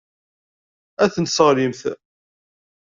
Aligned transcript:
Ad 1.03 1.11
tent-tesseɣlimt. 1.13 1.81